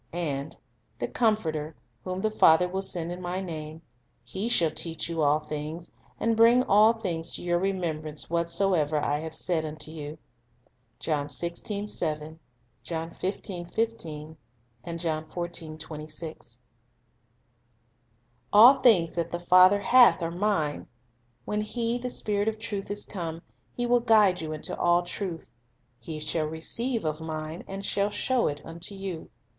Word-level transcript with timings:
And 0.13 0.57
"the 0.97 1.07
Comforter... 1.07 1.75
whom 2.03 2.21
the 2.21 2.31
Father 2.31 2.67
will 2.67 2.81
send 2.81 3.11
in 3.11 3.21
My 3.21 3.39
name, 3.39 3.83
He 4.23 4.49
shall 4.49 4.71
teach 4.71 5.07
you 5.07 5.21
all 5.21 5.39
things, 5.41 5.91
and 6.19 6.35
bring 6.35 6.63
all 6.63 6.93
things 6.93 7.35
to 7.35 7.43
your 7.43 7.59
remembrance, 7.59 8.27
whatsoever 8.27 8.99
I 8.99 9.19
have 9.19 9.35
said 9.35 9.63
unto 9.63 9.91
you." 9.91 10.17
1 11.05 11.19
"All 11.27 11.27
things 11.29 11.89
that 19.15 19.31
the 19.31 19.45
Father 19.47 19.79
hath 19.81 20.21
are 20.23 20.31
Mine." 20.31 20.87
"When 21.45 21.61
1 21.63 21.67
le, 21.75 21.99
the 21.99 22.09
Spirit 22.09 22.47
of 22.47 22.57
truth, 22.57 22.89
is 22.89 23.05
come, 23.05 23.41
He 23.71 23.85
will 23.85 23.99
guide 23.99 24.41
you 24.41 24.51
into 24.51 24.75
all 24.75 25.03
truth.... 25.03 25.51
He 25.99 26.19
shall 26.19 26.45
receive 26.47 27.05
of 27.05 27.21
Mine, 27.21 27.63
and 27.67 27.85
shall 27.85 28.09
show 28.09 28.47
it 28.47 28.65
unto 28.65 28.95
you." 28.95 29.29